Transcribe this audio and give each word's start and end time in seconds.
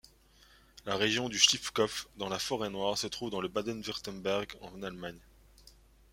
La 0.87 0.95
région 0.95 1.29
du 1.29 1.37
Schliffkopf 1.37 2.07
dans 2.17 2.27
la 2.27 2.39
Forêt-Noire 2.39 2.97
se 2.97 3.05
trouve 3.05 3.29
dans 3.29 3.39
le 3.39 3.49
Bade-Wurtemberg 3.49 4.55
en 4.61 4.81
Allemagne. 4.81 5.19